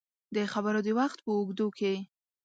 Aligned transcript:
د 0.35 0.37
خبرو 0.53 0.79
د 0.85 0.89
وخت 0.99 1.17
په 1.25 1.31
اوږدو 1.37 1.67
کې 1.77 1.93